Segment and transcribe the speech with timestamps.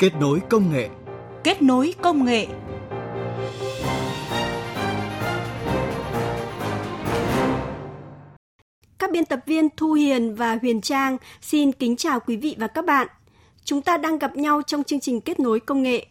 [0.00, 0.88] Kết nối công nghệ.
[1.44, 2.46] Kết nối công nghệ.
[8.98, 12.66] Các biên tập viên Thu Hiền và Huyền Trang xin kính chào quý vị và
[12.66, 13.08] các bạn.
[13.64, 16.06] Chúng ta đang gặp nhau trong chương trình Kết nối công nghệ.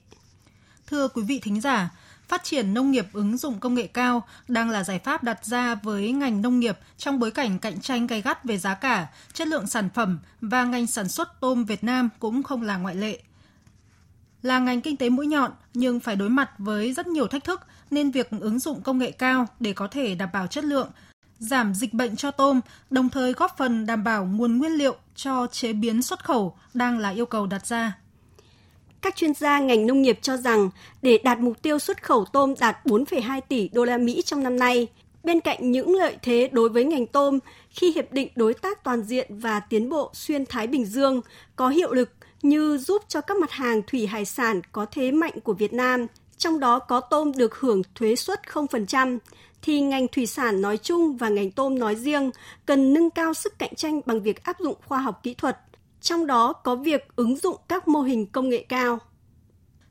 [0.87, 1.89] Thưa quý vị thính giả,
[2.27, 5.75] phát triển nông nghiệp ứng dụng công nghệ cao đang là giải pháp đặt ra
[5.75, 9.47] với ngành nông nghiệp trong bối cảnh cạnh tranh gay gắt về giá cả, chất
[9.47, 13.19] lượng sản phẩm và ngành sản xuất tôm Việt Nam cũng không là ngoại lệ.
[14.41, 17.61] Là ngành kinh tế mũi nhọn nhưng phải đối mặt với rất nhiều thách thức
[17.91, 20.89] nên việc ứng dụng công nghệ cao để có thể đảm bảo chất lượng,
[21.39, 25.47] giảm dịch bệnh cho tôm, đồng thời góp phần đảm bảo nguồn nguyên liệu cho
[25.51, 27.97] chế biến xuất khẩu đang là yêu cầu đặt ra.
[29.01, 30.69] Các chuyên gia ngành nông nghiệp cho rằng
[31.01, 34.59] để đạt mục tiêu xuất khẩu tôm đạt 4,2 tỷ đô la Mỹ trong năm
[34.59, 34.87] nay,
[35.23, 39.01] bên cạnh những lợi thế đối với ngành tôm khi hiệp định đối tác toàn
[39.03, 41.21] diện và tiến bộ xuyên Thái Bình Dương
[41.55, 42.09] có hiệu lực
[42.41, 46.07] như giúp cho các mặt hàng thủy hải sản có thế mạnh của Việt Nam,
[46.37, 49.17] trong đó có tôm được hưởng thuế suất 0%,
[49.61, 52.31] thì ngành thủy sản nói chung và ngành tôm nói riêng
[52.65, 55.57] cần nâng cao sức cạnh tranh bằng việc áp dụng khoa học kỹ thuật,
[56.01, 58.99] trong đó có việc ứng dụng các mô hình công nghệ cao.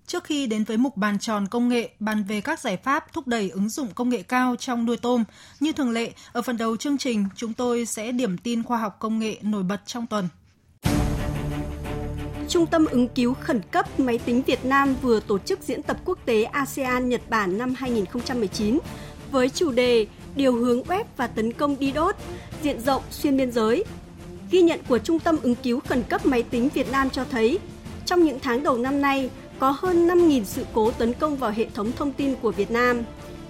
[0.06, 3.26] Trước khi đến với mục bàn tròn công nghệ bàn về các giải pháp thúc
[3.26, 5.24] đẩy ứng dụng công nghệ cao trong nuôi tôm,
[5.60, 8.96] như thường lệ, ở phần đầu chương trình chúng tôi sẽ điểm tin khoa học
[8.98, 10.28] công nghệ nổi bật trong tuần.
[12.56, 15.96] Trung tâm ứng cứu khẩn cấp máy tính Việt Nam vừa tổ chức diễn tập
[16.04, 18.78] quốc tế ASEAN Nhật Bản năm 2019
[19.30, 22.14] với chủ đề Điều hướng web và tấn công DDoS
[22.62, 23.84] diện rộng xuyên biên giới.
[24.50, 27.58] Ghi nhận của Trung tâm ứng cứu khẩn cấp máy tính Việt Nam cho thấy,
[28.04, 31.66] trong những tháng đầu năm nay, có hơn 5.000 sự cố tấn công vào hệ
[31.74, 33.02] thống thông tin của Việt Nam.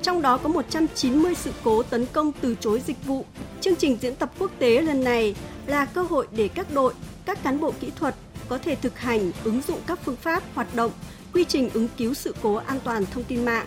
[0.02, 3.24] Trong đó có 190 sự cố tấn công từ chối dịch vụ.
[3.60, 5.34] Chương trình diễn tập quốc tế lần này
[5.66, 8.14] là cơ hội để các đội, các cán bộ kỹ thuật
[8.48, 10.90] có thể thực hành, ứng dụng các phương pháp, hoạt động,
[11.32, 13.66] quy trình ứng cứu sự cố an toàn thông tin mạng.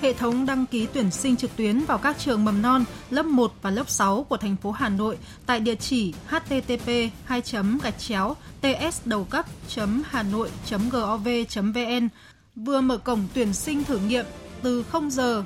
[0.00, 3.52] Hệ thống đăng ký tuyển sinh trực tuyến vào các trường mầm non lớp 1
[3.62, 6.88] và lớp 6 của thành phố Hà Nội tại địa chỉ http
[7.24, 7.42] 2
[7.82, 9.46] gạch chéo ts đầu cấp
[10.04, 10.50] hà nội
[10.90, 12.08] gov vn
[12.56, 14.24] vừa mở cổng tuyển sinh thử nghiệm
[14.62, 15.44] từ 0 giờ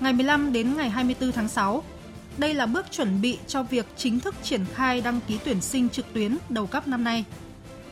[0.00, 1.82] ngày 15 đến ngày 24 tháng 6.
[2.38, 5.88] Đây là bước chuẩn bị cho việc chính thức triển khai đăng ký tuyển sinh
[5.88, 7.24] trực tuyến đầu cấp năm nay.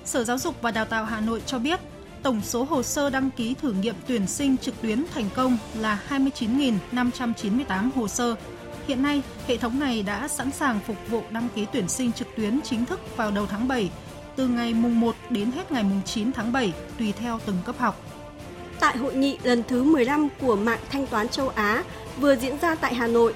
[0.04, 1.80] Sở Giáo dục và Đào tạo Hà Nội cho biết,
[2.22, 6.02] tổng số hồ sơ đăng ký thử nghiệm tuyển sinh trực tuyến thành công là
[6.08, 8.34] 29.598 hồ sơ.
[8.88, 12.28] Hiện nay, hệ thống này đã sẵn sàng phục vụ đăng ký tuyển sinh trực
[12.36, 13.90] tuyến chính thức vào đầu tháng 7,
[14.36, 17.78] từ ngày mùng 1 đến hết ngày mùng 9 tháng 7, tùy theo từng cấp
[17.78, 18.02] học.
[18.80, 21.84] Tại hội nghị lần thứ 15 của mạng thanh toán châu Á
[22.18, 23.34] vừa diễn ra tại Hà Nội,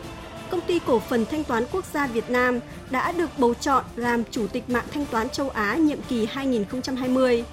[0.55, 2.61] công ty cổ phần thanh toán quốc gia Việt Nam
[2.91, 7.45] đã được bầu chọn làm chủ tịch mạng thanh toán châu Á nhiệm kỳ 2020.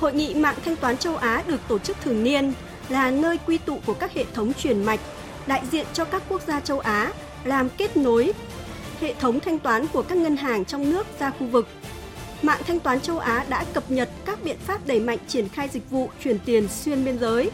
[0.00, 2.52] Hội nghị mạng thanh toán châu Á được tổ chức thường niên
[2.88, 5.00] là nơi quy tụ của các hệ thống truyền mạch,
[5.46, 7.12] đại diện cho các quốc gia châu Á
[7.44, 8.32] làm kết nối
[9.00, 11.68] hệ thống thanh toán của các ngân hàng trong nước ra khu vực.
[12.42, 15.68] Mạng thanh toán châu Á đã cập nhật các biện pháp đẩy mạnh triển khai
[15.72, 17.50] dịch vụ chuyển tiền xuyên biên giới,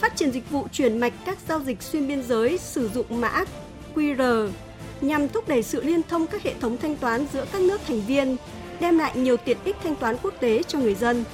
[0.00, 3.44] phát triển dịch vụ chuyển mạch các giao dịch xuyên biên giới sử dụng mã
[3.94, 4.50] QR
[5.00, 8.00] nhằm thúc đẩy sự liên thông các hệ thống thanh toán giữa các nước thành
[8.00, 8.36] viên,
[8.80, 11.24] đem lại nhiều tiện ích thanh toán quốc tế cho người dân.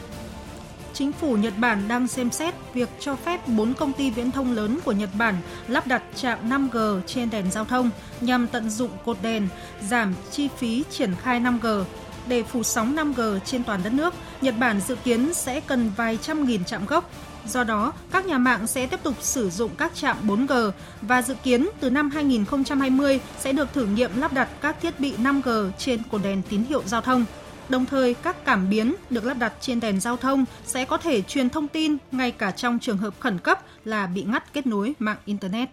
[0.93, 4.53] Chính phủ Nhật Bản đang xem xét việc cho phép 4 công ty viễn thông
[4.53, 5.35] lớn của Nhật Bản
[5.69, 7.91] lắp đặt trạm 5G trên đèn giao thông
[8.21, 9.49] nhằm tận dụng cột đèn,
[9.89, 11.85] giảm chi phí triển khai 5G.
[12.29, 16.19] Để phủ sóng 5G trên toàn đất nước, Nhật Bản dự kiến sẽ cần vài
[16.23, 17.11] trăm nghìn trạm gốc,
[17.49, 20.71] Do đó, các nhà mạng sẽ tiếp tục sử dụng các trạm 4G
[21.03, 25.15] và dự kiến từ năm 2020 sẽ được thử nghiệm lắp đặt các thiết bị
[25.17, 27.25] 5G trên cột đèn tín hiệu giao thông.
[27.69, 31.23] Đồng thời, các cảm biến được lắp đặt trên đèn giao thông sẽ có thể
[31.23, 34.95] truyền thông tin ngay cả trong trường hợp khẩn cấp là bị ngắt kết nối
[34.99, 35.69] mạng Internet.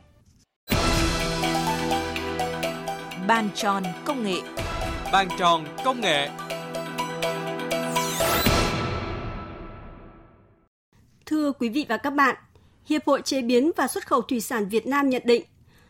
[3.28, 4.42] Bàn tròn công nghệ
[5.12, 6.30] Bàn tròn công nghệ
[11.26, 12.36] Thưa quý vị và các bạn,
[12.86, 15.44] Hiệp hội Chế biến và Xuất khẩu Thủy sản Việt Nam nhận định,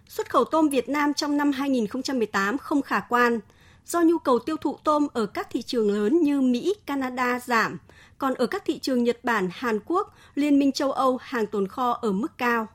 [0.07, 3.39] xuất khẩu tôm Việt Nam trong năm 2018 không khả quan
[3.85, 7.77] do nhu cầu tiêu thụ tôm ở các thị trường lớn như Mỹ, Canada giảm,
[8.17, 11.67] còn ở các thị trường Nhật Bản, Hàn Quốc, Liên minh châu Âu hàng tồn
[11.67, 12.67] kho ở mức cao.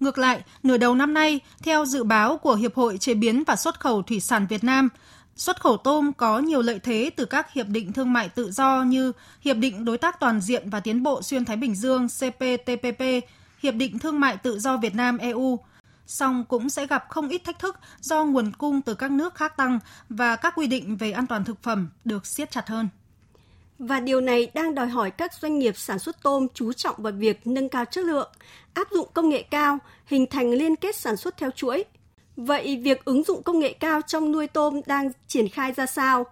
[0.00, 3.56] Ngược lại, nửa đầu năm nay, theo dự báo của Hiệp hội Chế biến và
[3.56, 4.88] Xuất khẩu Thủy sản Việt Nam,
[5.36, 8.82] Xuất khẩu tôm có nhiều lợi thế từ các hiệp định thương mại tự do
[8.82, 13.02] như Hiệp định Đối tác Toàn diện và Tiến bộ Xuyên Thái Bình Dương CPTPP,
[13.62, 15.58] Hiệp định Thương mại Tự do Việt Nam EU,
[16.06, 19.56] song cũng sẽ gặp không ít thách thức do nguồn cung từ các nước khác
[19.56, 22.88] tăng và các quy định về an toàn thực phẩm được siết chặt hơn.
[23.78, 27.12] và điều này đang đòi hỏi các doanh nghiệp sản xuất tôm chú trọng vào
[27.12, 28.30] việc nâng cao chất lượng,
[28.74, 31.84] áp dụng công nghệ cao, hình thành liên kết sản xuất theo chuỗi.
[32.36, 36.26] Vậy việc ứng dụng công nghệ cao trong nuôi tôm đang triển khai ra sao?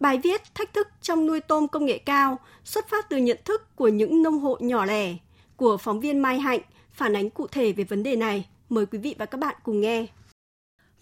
[0.00, 3.76] Bài viết Thách thức trong nuôi tôm công nghệ cao xuất phát từ nhận thức
[3.76, 5.16] của những nông hộ nhỏ lẻ
[5.56, 6.60] của phóng viên Mai Hạnh
[6.92, 8.46] phản ánh cụ thể về vấn đề này.
[8.68, 10.06] Mời quý vị và các bạn cùng nghe.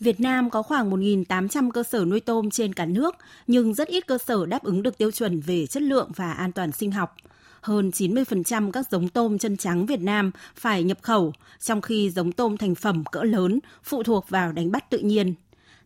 [0.00, 3.14] Việt Nam có khoảng 1.800 cơ sở nuôi tôm trên cả nước,
[3.46, 6.52] nhưng rất ít cơ sở đáp ứng được tiêu chuẩn về chất lượng và an
[6.52, 7.16] toàn sinh học.
[7.62, 12.32] Hơn 90% các giống tôm chân trắng Việt Nam phải nhập khẩu, trong khi giống
[12.32, 15.34] tôm thành phẩm cỡ lớn phụ thuộc vào đánh bắt tự nhiên.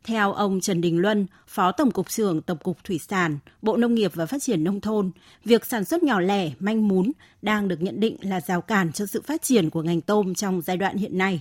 [0.05, 3.95] Theo ông Trần Đình Luân, Phó Tổng cục trưởng Tổng cục Thủy sản, Bộ Nông
[3.95, 5.11] nghiệp và Phát triển Nông thôn,
[5.45, 7.13] việc sản xuất nhỏ lẻ, manh mún
[7.43, 10.61] đang được nhận định là rào cản cho sự phát triển của ngành tôm trong
[10.61, 11.41] giai đoạn hiện nay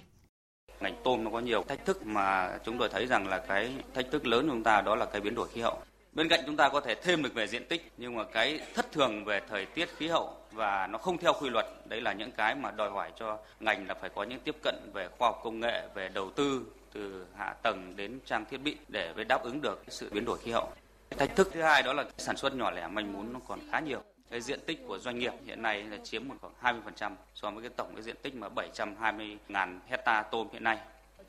[0.79, 4.11] ngành tôm nó có nhiều thách thức mà chúng tôi thấy rằng là cái thách
[4.11, 5.77] thức lớn của chúng ta đó là cái biến đổi khí hậu.
[6.15, 8.91] Bên cạnh chúng ta có thể thêm được về diện tích, nhưng mà cái thất
[8.91, 12.31] thường về thời tiết khí hậu và nó không theo quy luật, đấy là những
[12.31, 15.41] cái mà đòi hỏi cho ngành là phải có những tiếp cận về khoa học
[15.43, 19.43] công nghệ, về đầu tư từ hạ tầng đến trang thiết bị để với đáp
[19.43, 20.69] ứng được sự biến đổi khí hậu.
[21.09, 23.79] Thách thức thứ hai đó là sản xuất nhỏ lẻ manh mún nó còn khá
[23.79, 27.51] nhiều cái diện tích của doanh nghiệp hiện nay là chiếm một khoảng 20% so
[27.51, 30.77] với cái tổng cái diện tích mà 720 ngàn hecta tôm hiện nay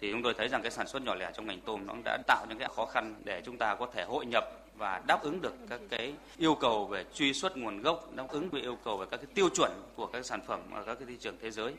[0.00, 2.18] thì chúng tôi thấy rằng cái sản xuất nhỏ lẻ trong ngành tôm nó đã
[2.26, 4.44] tạo những cái khó khăn để chúng ta có thể hội nhập
[4.78, 8.48] và đáp ứng được các cái yêu cầu về truy xuất nguồn gốc, đáp ứng
[8.50, 11.06] về yêu cầu về các cái tiêu chuẩn của các sản phẩm ở các cái
[11.08, 11.72] thị trường thế giới.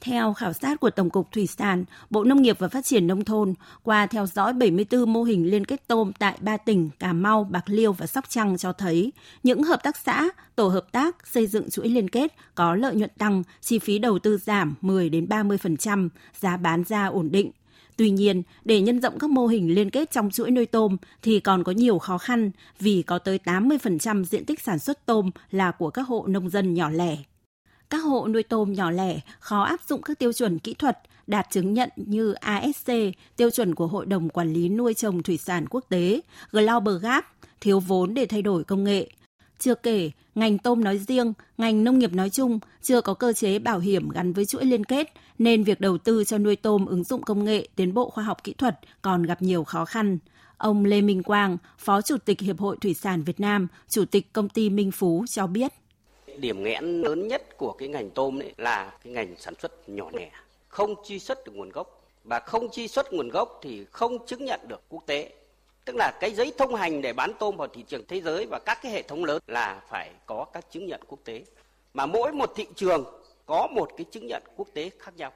[0.00, 3.24] Theo khảo sát của Tổng cục Thủy sản, Bộ Nông nghiệp và Phát triển Nông
[3.24, 7.44] thôn, qua theo dõi 74 mô hình liên kết tôm tại ba tỉnh Cà Mau,
[7.44, 9.12] Bạc Liêu và Sóc Trăng cho thấy,
[9.42, 13.10] những hợp tác xã, tổ hợp tác xây dựng chuỗi liên kết có lợi nhuận
[13.18, 16.08] tăng, chi phí đầu tư giảm 10 đến 30%,
[16.40, 17.50] giá bán ra ổn định.
[18.00, 21.40] Tuy nhiên, để nhân rộng các mô hình liên kết trong chuỗi nuôi tôm thì
[21.40, 25.70] còn có nhiều khó khăn vì có tới 80% diện tích sản xuất tôm là
[25.70, 27.16] của các hộ nông dân nhỏ lẻ
[27.90, 31.46] các hộ nuôi tôm nhỏ lẻ khó áp dụng các tiêu chuẩn kỹ thuật đạt
[31.50, 32.92] chứng nhận như ASC,
[33.36, 36.20] tiêu chuẩn của Hội đồng Quản lý nuôi trồng thủy sản quốc tế,
[36.52, 37.24] Global Gap,
[37.60, 39.08] thiếu vốn để thay đổi công nghệ.
[39.60, 43.58] Chưa kể, ngành tôm nói riêng, ngành nông nghiệp nói chung chưa có cơ chế
[43.58, 47.04] bảo hiểm gắn với chuỗi liên kết, nên việc đầu tư cho nuôi tôm ứng
[47.04, 50.18] dụng công nghệ, tiến bộ khoa học kỹ thuật còn gặp nhiều khó khăn.
[50.56, 54.32] Ông Lê Minh Quang, Phó Chủ tịch Hiệp hội Thủy sản Việt Nam, Chủ tịch
[54.32, 55.72] công ty Minh Phú cho biết.
[56.38, 60.10] Điểm nghẽn lớn nhất của cái ngành tôm đấy là cái ngành sản xuất nhỏ
[60.12, 60.30] lẻ
[60.68, 62.06] không truy xuất được nguồn gốc.
[62.24, 65.32] Và không truy xuất nguồn gốc thì không chứng nhận được quốc tế
[65.84, 68.58] tức là cái giấy thông hành để bán tôm vào thị trường thế giới và
[68.58, 71.44] các cái hệ thống lớn là phải có các chứng nhận quốc tế.
[71.94, 73.04] Mà mỗi một thị trường
[73.46, 75.32] có một cái chứng nhận quốc tế khác nhau.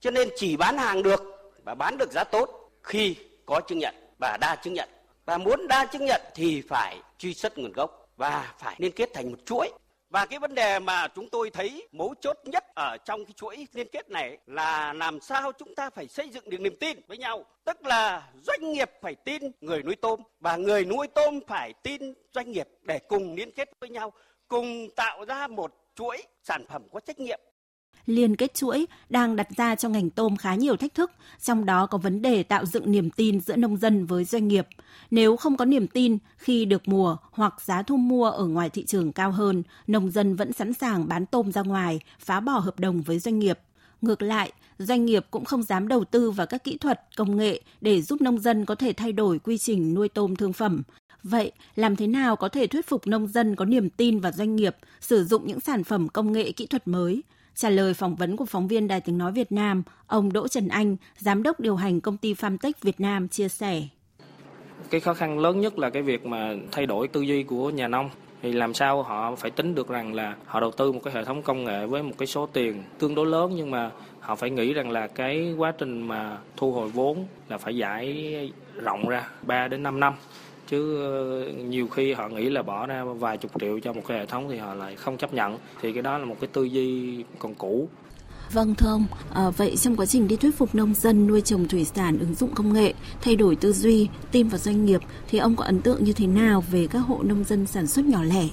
[0.00, 1.22] Cho nên chỉ bán hàng được
[1.64, 4.88] và bán được giá tốt khi có chứng nhận và đa chứng nhận.
[5.24, 9.10] Và muốn đa chứng nhận thì phải truy xuất nguồn gốc và phải liên kết
[9.14, 9.70] thành một chuỗi
[10.12, 13.66] và cái vấn đề mà chúng tôi thấy mấu chốt nhất ở trong cái chuỗi
[13.72, 17.18] liên kết này là làm sao chúng ta phải xây dựng được niềm tin với
[17.18, 17.44] nhau.
[17.64, 22.14] Tức là doanh nghiệp phải tin người nuôi tôm và người nuôi tôm phải tin
[22.34, 24.12] doanh nghiệp để cùng liên kết với nhau,
[24.48, 27.40] cùng tạo ra một chuỗi sản phẩm có trách nhiệm
[28.06, 31.10] liên kết chuỗi đang đặt ra cho ngành tôm khá nhiều thách thức,
[31.42, 34.66] trong đó có vấn đề tạo dựng niềm tin giữa nông dân với doanh nghiệp.
[35.10, 38.84] Nếu không có niềm tin khi được mùa hoặc giá thu mua ở ngoài thị
[38.84, 42.80] trường cao hơn, nông dân vẫn sẵn sàng bán tôm ra ngoài, phá bỏ hợp
[42.80, 43.58] đồng với doanh nghiệp.
[44.00, 47.60] Ngược lại, doanh nghiệp cũng không dám đầu tư vào các kỹ thuật, công nghệ
[47.80, 50.82] để giúp nông dân có thể thay đổi quy trình nuôi tôm thương phẩm.
[51.22, 54.56] Vậy, làm thế nào có thể thuyết phục nông dân có niềm tin vào doanh
[54.56, 57.22] nghiệp sử dụng những sản phẩm công nghệ kỹ thuật mới?
[57.54, 60.68] Trả lời phỏng vấn của phóng viên Đài Tiếng Nói Việt Nam, ông Đỗ Trần
[60.68, 63.82] Anh, Giám đốc điều hành công ty Famtech Việt Nam chia sẻ.
[64.90, 67.88] Cái khó khăn lớn nhất là cái việc mà thay đổi tư duy của nhà
[67.88, 68.10] nông
[68.42, 71.24] thì làm sao họ phải tính được rằng là họ đầu tư một cái hệ
[71.24, 73.90] thống công nghệ với một cái số tiền tương đối lớn nhưng mà
[74.20, 78.52] họ phải nghĩ rằng là cái quá trình mà thu hồi vốn là phải giải
[78.74, 80.14] rộng ra 3 đến 5 năm
[80.72, 84.18] chứ ờ, nhiều khi họ nghĩ là bỏ ra vài chục triệu cho một cái
[84.18, 85.58] hệ thống thì họ lại không chấp nhận.
[85.80, 87.88] Thì cái đó là một cái tư duy còn cũ.
[88.52, 91.68] Vâng thưa ông, à, vậy trong quá trình đi thuyết phục nông dân nuôi trồng
[91.68, 95.38] thủy sản ứng dụng công nghệ, thay đổi tư duy, tin vào doanh nghiệp thì
[95.38, 98.22] ông có ấn tượng như thế nào về các hộ nông dân sản xuất nhỏ
[98.22, 98.44] lẻ?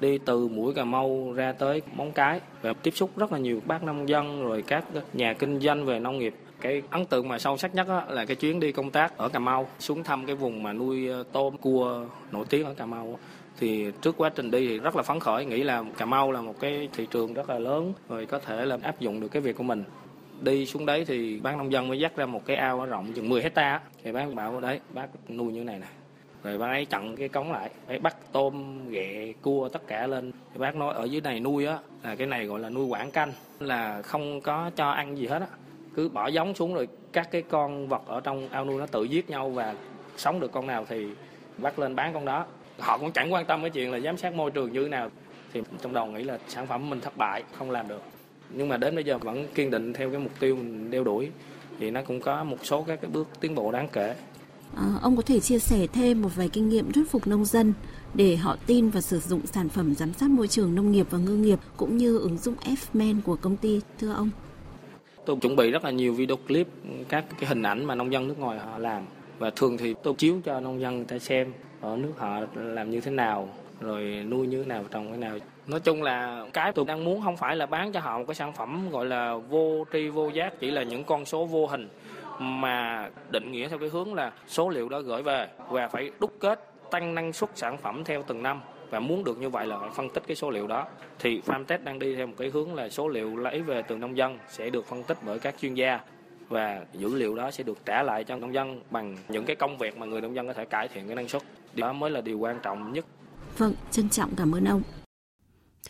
[0.00, 3.60] Đi từ mũi Cà Mau ra tới Móng Cái và tiếp xúc rất là nhiều
[3.66, 7.38] bác nông dân rồi các nhà kinh doanh về nông nghiệp cái ấn tượng mà
[7.38, 10.36] sâu sắc nhất là cái chuyến đi công tác ở Cà Mau, xuống thăm cái
[10.36, 13.18] vùng mà nuôi ờ, tôm cua nổi tiếng ở Cà Mau
[13.58, 16.40] thì trước quá trình đi thì rất là phấn khởi, nghĩ là Cà Mau là
[16.40, 19.42] một cái thị trường rất là lớn rồi có thể là áp dụng được cái
[19.42, 19.84] việc của mình.
[20.40, 23.28] Đi xuống đấy thì bác nông dân mới dắt ra một cái ao rộng chừng
[23.28, 25.86] 10 hecta thì bác bảo đấy, bác nuôi như này nè.
[26.42, 30.32] Rồi bác ấy chặn cái cống lại phải bắt tôm, ghẹ, cua tất cả lên.
[30.52, 33.10] Thì bác nói ở dưới này nuôi á, là cái này gọi là nuôi quảng
[33.10, 35.46] canh, là không có cho ăn gì hết á
[35.94, 39.04] cứ bỏ giống xuống rồi các cái con vật ở trong ao nuôi nó tự
[39.04, 39.74] giết nhau và
[40.16, 41.06] sống được con nào thì
[41.58, 42.46] bắt lên bán con đó.
[42.78, 45.10] Họ cũng chẳng quan tâm cái chuyện là giám sát môi trường như thế nào.
[45.52, 48.02] Thì trong đầu nghĩ là sản phẩm mình thất bại không làm được.
[48.50, 51.30] Nhưng mà đến bây giờ vẫn kiên định theo cái mục tiêu mình đeo đuổi.
[51.78, 54.14] Thì nó cũng có một số các cái bước tiến bộ đáng kể.
[54.76, 57.72] À, ông có thể chia sẻ thêm một vài kinh nghiệm thuyết phục nông dân
[58.14, 61.18] để họ tin và sử dụng sản phẩm giám sát môi trường nông nghiệp và
[61.18, 64.30] ngư nghiệp cũng như ứng dụng F-Men của công ty thưa ông?
[65.24, 66.66] Tôi chuẩn bị rất là nhiều video clip,
[67.08, 69.02] các cái hình ảnh mà nông dân nước ngoài họ làm.
[69.38, 72.90] Và thường thì tôi chiếu cho nông dân người ta xem, ở nước họ làm
[72.90, 73.48] như thế nào,
[73.80, 75.38] rồi nuôi như thế nào, trồng thế nào.
[75.66, 78.34] Nói chung là cái tôi đang muốn không phải là bán cho họ một cái
[78.34, 81.88] sản phẩm gọi là vô tri vô giác, chỉ là những con số vô hình
[82.38, 86.32] mà định nghĩa theo cái hướng là số liệu đó gửi về và phải đúc
[86.40, 88.60] kết tăng năng suất sản phẩm theo từng năm
[88.92, 90.86] và muốn được như vậy là phải phân tích cái số liệu đó.
[91.18, 94.16] Thì Farmtech đang đi theo một cái hướng là số liệu lấy về từ nông
[94.16, 96.00] dân sẽ được phân tích bởi các chuyên gia
[96.48, 99.78] và dữ liệu đó sẽ được trả lại cho nông dân bằng những cái công
[99.78, 101.42] việc mà người nông dân có thể cải thiện cái năng suất.
[101.74, 103.04] Đó mới là điều quan trọng nhất.
[103.58, 104.82] Vâng, trân trọng cảm ơn ông.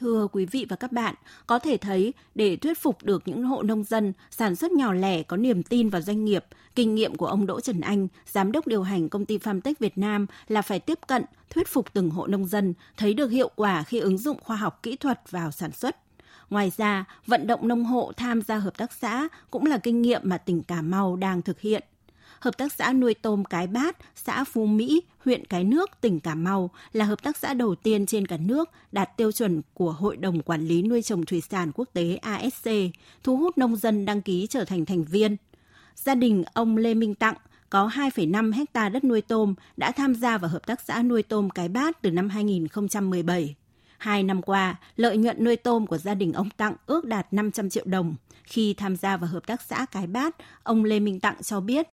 [0.00, 1.14] Thưa quý vị và các bạn,
[1.46, 5.22] có thể thấy để thuyết phục được những hộ nông dân sản xuất nhỏ lẻ
[5.22, 6.44] có niềm tin vào doanh nghiệp,
[6.74, 9.98] kinh nghiệm của ông Đỗ Trần Anh, giám đốc điều hành công ty Farmtech Việt
[9.98, 13.82] Nam là phải tiếp cận, thuyết phục từng hộ nông dân thấy được hiệu quả
[13.82, 15.96] khi ứng dụng khoa học kỹ thuật vào sản xuất.
[16.50, 20.20] Ngoài ra, vận động nông hộ tham gia hợp tác xã cũng là kinh nghiệm
[20.24, 21.82] mà tỉnh Cà Mau đang thực hiện.
[22.42, 26.34] Hợp tác xã nuôi tôm Cái Bát, xã Phú Mỹ, huyện Cái Nước, tỉnh Cà
[26.34, 30.16] Mau là hợp tác xã đầu tiên trên cả nước đạt tiêu chuẩn của Hội
[30.16, 32.68] đồng Quản lý Nuôi trồng Thủy sản Quốc tế ASC,
[33.22, 35.36] thu hút nông dân đăng ký trở thành thành viên.
[35.94, 37.34] Gia đình ông Lê Minh Tặng
[37.70, 41.50] có 2,5 hecta đất nuôi tôm đã tham gia vào hợp tác xã nuôi tôm
[41.50, 43.54] Cái Bát từ năm 2017.
[43.98, 47.70] Hai năm qua, lợi nhuận nuôi tôm của gia đình ông Tặng ước đạt 500
[47.70, 48.14] triệu đồng.
[48.44, 51.88] Khi tham gia vào hợp tác xã Cái Bát, ông Lê Minh Tặng cho biết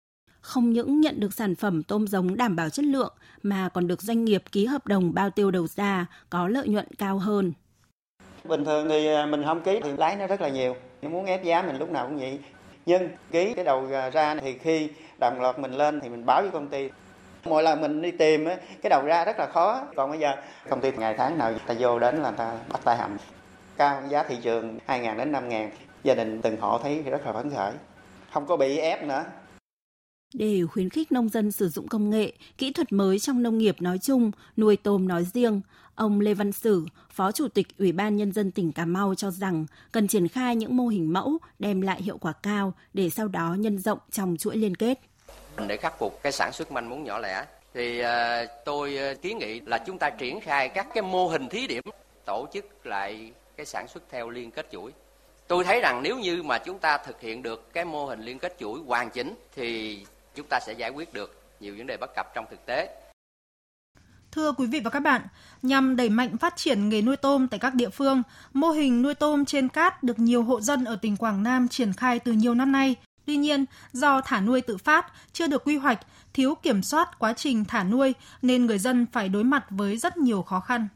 [0.47, 3.13] không những nhận được sản phẩm tôm giống đảm bảo chất lượng,
[3.43, 6.87] mà còn được doanh nghiệp ký hợp đồng bao tiêu đầu ra, có lợi nhuận
[6.99, 7.53] cao hơn.
[8.45, 10.77] Bình thường thì à, mình không ký thì lái nó rất là nhiều.
[11.03, 12.39] Nếu muốn ép giá mình lúc nào cũng vậy.
[12.87, 16.43] Nhưng ký cái đầu à, ra thì khi đồng loạt mình lên thì mình báo
[16.43, 16.91] với công ty.
[17.45, 18.45] Mỗi lần mình đi tìm
[18.83, 19.83] cái đầu ra rất là khó.
[19.97, 20.37] Còn bây giờ,
[20.69, 23.17] công ty ngày tháng nào ta vô đến là ta bắt tay hầm.
[23.77, 25.71] Cao giá thị trường 2 ngàn đến 5 ngàn.
[26.03, 27.73] Gia đình từng hộ thấy rất là phấn khởi.
[28.33, 29.25] Không có bị ép nữa.
[30.39, 33.77] Để khuyến khích nông dân sử dụng công nghệ, kỹ thuật mới trong nông nghiệp
[33.81, 35.61] nói chung, nuôi tôm nói riêng,
[35.95, 39.31] ông Lê Văn Sử, Phó Chủ tịch Ủy ban Nhân dân tỉnh Cà Mau cho
[39.31, 43.29] rằng cần triển khai những mô hình mẫu đem lại hiệu quả cao để sau
[43.29, 44.99] đó nhân rộng trong chuỗi liên kết.
[45.67, 49.39] Để khắc phục cái sản xuất manh mún nhỏ lẻ, thì ờ, tôi ờ, kiến
[49.39, 51.85] nghị là chúng ta triển khai các cái mô hình thí điểm
[52.27, 54.93] tổ chức lại cái sản xuất theo liên kết chuỗi.
[55.49, 58.39] Tôi thấy rằng nếu như mà chúng ta thực hiện được cái mô hình liên
[58.39, 59.99] kết chuỗi hoàn chỉnh thì
[60.37, 63.03] chúng ta sẽ giải quyết được nhiều vấn đề bất cập trong thực tế.
[64.33, 65.23] Thưa quý vị và các bạn,
[65.63, 69.15] nhằm đẩy mạnh phát triển nghề nuôi tôm tại các địa phương, mô hình nuôi
[69.15, 72.55] tôm trên cát được nhiều hộ dân ở tỉnh Quảng Nam triển khai từ nhiều
[72.55, 72.95] năm nay.
[73.25, 76.01] Tuy nhiên, do thả nuôi tự phát, chưa được quy hoạch,
[76.33, 80.17] thiếu kiểm soát quá trình thả nuôi nên người dân phải đối mặt với rất
[80.17, 80.89] nhiều khó khăn.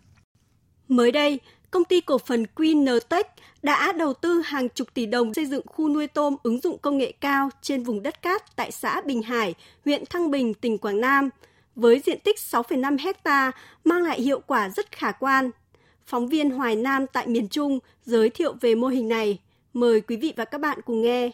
[0.88, 3.24] Mới đây, công ty cổ phần QnTech
[3.62, 6.98] đã đầu tư hàng chục tỷ đồng xây dựng khu nuôi tôm ứng dụng công
[6.98, 11.00] nghệ cao trên vùng đất cát tại xã Bình Hải, huyện Thăng Bình, tỉnh Quảng
[11.00, 11.30] Nam,
[11.76, 13.52] với diện tích 6,5 hecta
[13.84, 15.50] mang lại hiệu quả rất khả quan.
[16.06, 19.38] Phóng viên Hoài Nam tại miền Trung giới thiệu về mô hình này.
[19.72, 21.30] Mời quý vị và các bạn cùng nghe.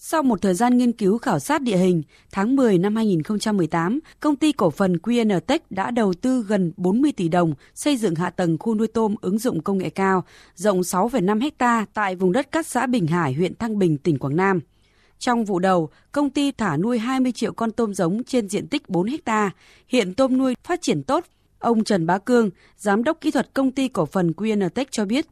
[0.00, 2.02] Sau một thời gian nghiên cứu khảo sát địa hình,
[2.32, 7.28] tháng 10 năm 2018, công ty cổ phần QNTech đã đầu tư gần 40 tỷ
[7.28, 10.24] đồng xây dựng hạ tầng khu nuôi tôm ứng dụng công nghệ cao,
[10.54, 14.36] rộng 6,5 ha tại vùng đất cát xã Bình Hải, huyện Thăng Bình, tỉnh Quảng
[14.36, 14.60] Nam.
[15.18, 18.88] Trong vụ đầu, công ty thả nuôi 20 triệu con tôm giống trên diện tích
[18.88, 19.50] 4 ha.
[19.88, 21.24] Hiện tôm nuôi phát triển tốt.
[21.58, 25.26] Ông Trần Bá Cương, giám đốc kỹ thuật công ty cổ phần QNTech cho biết,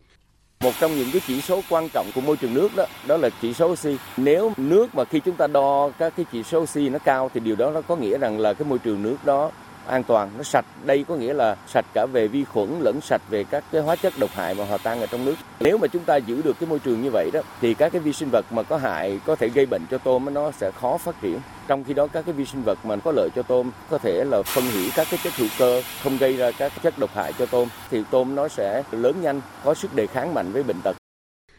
[0.60, 3.30] một trong những cái chỉ số quan trọng của môi trường nước đó đó là
[3.42, 3.96] chỉ số oxy.
[4.16, 7.40] Nếu nước mà khi chúng ta đo các cái chỉ số oxy nó cao thì
[7.40, 9.50] điều đó nó có nghĩa rằng là cái môi trường nước đó
[9.86, 10.64] an toàn, nó sạch.
[10.84, 13.96] Đây có nghĩa là sạch cả về vi khuẩn lẫn sạch về các cái hóa
[13.96, 15.34] chất độc hại mà hòa tan ở trong nước.
[15.60, 18.00] Nếu mà chúng ta giữ được cái môi trường như vậy đó thì các cái
[18.00, 20.98] vi sinh vật mà có hại có thể gây bệnh cho tôm nó sẽ khó
[20.98, 21.40] phát triển.
[21.68, 24.24] Trong khi đó các cái vi sinh vật mà có lợi cho tôm có thể
[24.24, 27.32] là phân hủy các cái chất hữu cơ không gây ra các chất độc hại
[27.38, 30.80] cho tôm thì tôm nó sẽ lớn nhanh, có sức đề kháng mạnh với bệnh
[30.84, 30.96] tật.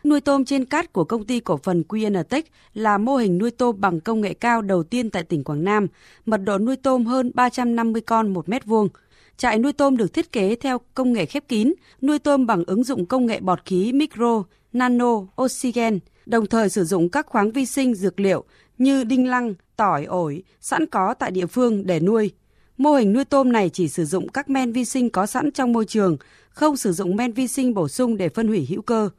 [0.04, 2.42] Nuôi tôm trên cát của công ty cổ phần QNTech
[2.74, 5.88] là mô hình nuôi tôm bằng công nghệ cao đầu tiên tại tỉnh Quảng Nam,
[6.26, 8.90] mật độ nuôi tôm hơn 350 con một mét vuông.
[9.38, 12.84] Trại nuôi tôm được thiết kế theo công nghệ khép kín, nuôi tôm bằng ứng
[12.84, 17.66] dụng công nghệ bọt khí micro, nano, oxygen, đồng thời sử dụng các khoáng vi
[17.66, 18.44] sinh dược liệu
[18.78, 22.32] như đinh lăng, tỏi, ổi sẵn có tại địa phương để nuôi.
[22.78, 25.74] Mô hình nuôi tôm này chỉ sử dụng các men vi sinh có sẵn trong
[25.74, 26.18] môi trường,
[26.50, 29.10] không sử dụng men vi sinh bổ sung để phân hủy hữu cơ.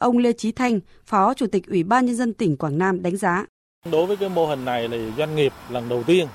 [0.00, 3.16] Ông Lê Chí Thanh, Phó Chủ tịch Ủy ban Nhân dân tỉnh Quảng Nam đánh
[3.16, 3.46] giá.
[3.92, 6.26] Đối với cái mô hình này là doanh nghiệp lần đầu tiên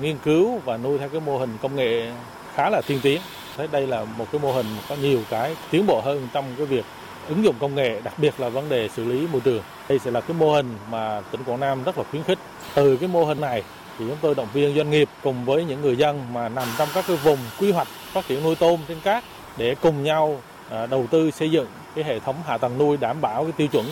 [0.00, 2.12] nghiên cứu và nuôi theo cái mô hình công nghệ
[2.54, 3.20] khá là tiên tiến.
[3.56, 6.66] Thế đây là một cái mô hình có nhiều cái tiến bộ hơn trong cái
[6.66, 6.84] việc
[7.28, 9.62] ứng dụng công nghệ, đặc biệt là vấn đề xử lý môi trường.
[9.88, 12.38] Đây sẽ là cái mô hình mà tỉnh Quảng Nam rất là khuyến khích.
[12.74, 13.62] Từ cái mô hình này
[13.98, 16.88] thì chúng tôi động viên doanh nghiệp cùng với những người dân mà nằm trong
[16.94, 19.24] các cái vùng quy hoạch phát triển nuôi tôm trên cát
[19.56, 23.20] để cùng nhau à, đầu tư xây dựng cái hệ thống hạ tầng nuôi đảm
[23.20, 23.86] bảo cái tiêu chuẩn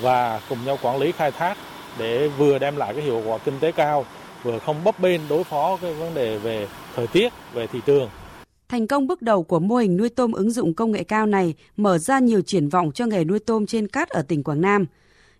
[0.00, 1.56] và cùng nhau quản lý khai thác
[1.98, 4.04] để vừa đem lại cái hiệu quả kinh tế cao
[4.42, 8.08] vừa không bấp bênh đối phó cái vấn đề về thời tiết về thị trường
[8.68, 11.54] Thành công bước đầu của mô hình nuôi tôm ứng dụng công nghệ cao này
[11.76, 14.86] mở ra nhiều triển vọng cho nghề nuôi tôm trên cát ở tỉnh Quảng Nam.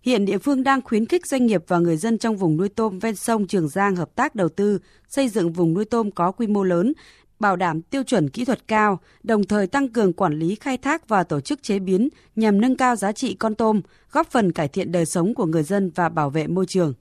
[0.03, 2.99] Hiện địa phương đang khuyến khích doanh nghiệp và người dân trong vùng nuôi tôm
[2.99, 4.79] ven sông Trường Giang hợp tác đầu tư,
[5.09, 6.93] xây dựng vùng nuôi tôm có quy mô lớn,
[7.41, 11.09] bảo đảm tiêu chuẩn kỹ thuật cao, đồng thời tăng cường quản lý khai thác
[11.09, 13.81] và tổ chức chế biến nhằm nâng cao giá trị con tôm,
[14.13, 16.95] góp phần cải thiện đời sống của người dân và bảo vệ môi trường.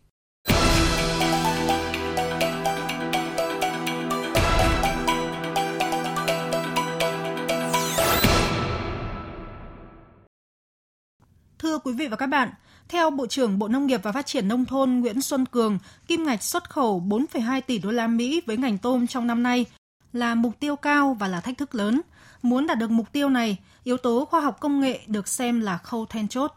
[11.59, 12.49] Thưa quý vị và các bạn,
[12.89, 15.77] theo Bộ trưởng Bộ Nông nghiệp và Phát triển nông thôn Nguyễn Xuân Cường,
[16.07, 19.65] kim ngạch xuất khẩu 4,2 tỷ đô la Mỹ với ngành tôm trong năm nay
[20.17, 22.01] là mục tiêu cao và là thách thức lớn.
[22.41, 25.77] Muốn đạt được mục tiêu này, yếu tố khoa học công nghệ được xem là
[25.77, 26.51] khâu then chốt.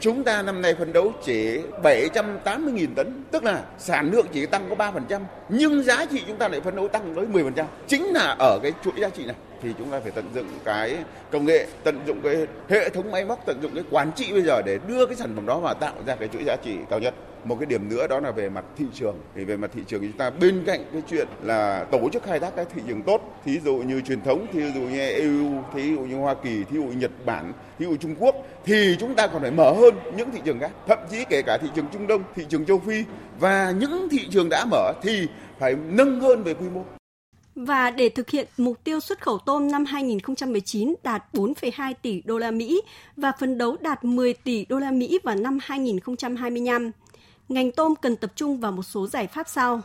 [0.00, 4.68] Chúng ta năm nay phấn đấu chỉ 780.000 tấn, tức là sản lượng chỉ tăng
[4.68, 4.74] có
[5.08, 7.64] 3%, nhưng giá trị chúng ta lại phấn đấu tăng tới 10%.
[7.86, 10.96] Chính là ở cái chuỗi giá trị này thì chúng ta phải tận dụng cái
[11.30, 14.42] công nghệ, tận dụng cái hệ thống máy móc, tận dụng cái quản trị bây
[14.42, 16.98] giờ để đưa cái sản phẩm đó vào tạo ra cái chuỗi giá trị cao
[16.98, 19.16] nhất một cái điểm nữa đó là về mặt thị trường.
[19.34, 22.40] Thì về mặt thị trường chúng ta bên cạnh cái chuyện là tổ chức khai
[22.40, 25.94] thác cái thị trường tốt thí dụ như truyền thống thí dụ như EU thí
[25.94, 29.14] dụ như Hoa Kỳ thí dụ như Nhật Bản thí dụ Trung Quốc thì chúng
[29.14, 30.70] ta còn phải mở hơn những thị trường khác.
[30.86, 33.04] Thậm chí kể cả thị trường Trung Đông thị trường châu Phi.
[33.40, 35.26] Và những thị trường đã mở thì
[35.58, 36.84] phải nâng hơn về quy mô.
[37.54, 42.38] Và để thực hiện mục tiêu xuất khẩu tôm năm 2019 đạt 4,2 tỷ đô
[42.38, 42.82] la Mỹ
[43.16, 46.90] và phấn đấu đạt 10 tỷ đô la Mỹ vào năm 2025
[47.48, 49.80] ngành tôm cần tập trung vào một số giải pháp sau.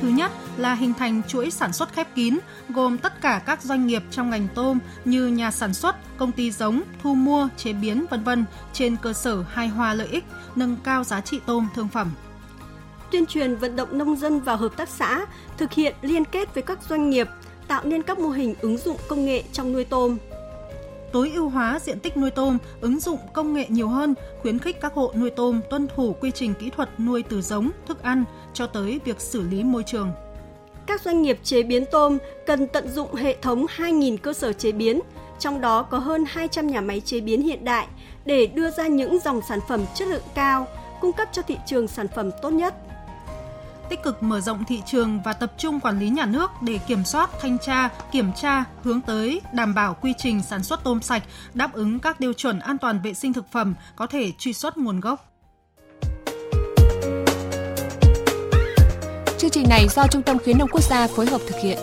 [0.00, 3.86] Thứ nhất là hình thành chuỗi sản xuất khép kín, gồm tất cả các doanh
[3.86, 8.06] nghiệp trong ngành tôm như nhà sản xuất, công ty giống, thu mua, chế biến
[8.10, 10.24] vân vân trên cơ sở hài hòa lợi ích,
[10.56, 12.12] nâng cao giá trị tôm thương phẩm.
[13.10, 16.62] Tuyên truyền vận động nông dân vào hợp tác xã, thực hiện liên kết với
[16.62, 17.28] các doanh nghiệp,
[17.68, 20.18] tạo nên các mô hình ứng dụng công nghệ trong nuôi tôm,
[21.14, 24.80] tối ưu hóa diện tích nuôi tôm, ứng dụng công nghệ nhiều hơn, khuyến khích
[24.80, 28.24] các hộ nuôi tôm tuân thủ quy trình kỹ thuật nuôi từ giống, thức ăn
[28.54, 30.12] cho tới việc xử lý môi trường.
[30.86, 34.72] Các doanh nghiệp chế biến tôm cần tận dụng hệ thống 2.000 cơ sở chế
[34.72, 35.00] biến,
[35.38, 37.86] trong đó có hơn 200 nhà máy chế biến hiện đại
[38.24, 40.66] để đưa ra những dòng sản phẩm chất lượng cao,
[41.00, 42.74] cung cấp cho thị trường sản phẩm tốt nhất
[43.88, 47.04] tích cực mở rộng thị trường và tập trung quản lý nhà nước để kiểm
[47.04, 51.22] soát, thanh tra, kiểm tra hướng tới đảm bảo quy trình sản xuất tôm sạch
[51.54, 54.78] đáp ứng các tiêu chuẩn an toàn vệ sinh thực phẩm có thể truy xuất
[54.78, 55.30] nguồn gốc.
[59.38, 61.78] Chương trình này do Trung tâm Khuyến nông quốc gia phối hợp thực hiện.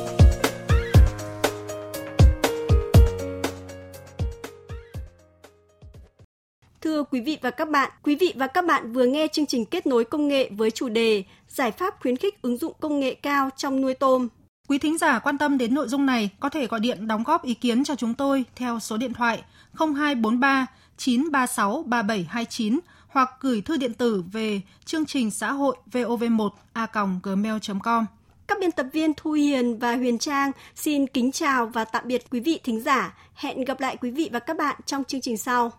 [7.12, 9.88] Quý vị và các bạn, quý vị và các bạn vừa nghe chương trình kết
[9.88, 13.50] nối công nghệ với chủ đề Giải pháp khuyến khích ứng dụng công nghệ cao
[13.58, 14.28] trong nuôi tôm.
[14.68, 17.44] Quý thính giả quan tâm đến nội dung này có thể gọi điện đóng góp
[17.44, 19.44] ý kiến cho chúng tôi theo số điện thoại
[19.74, 20.66] 0243
[20.98, 26.88] 936 3729 hoặc gửi thư điện tử về chương trình xã hội vov1 a
[27.24, 28.06] gmail.com.
[28.48, 32.30] Các biên tập viên Thu Hiền và Huyền Trang xin kính chào và tạm biệt
[32.30, 33.18] quý vị thính giả.
[33.34, 35.72] Hẹn gặp lại quý vị và các bạn trong chương trình sau.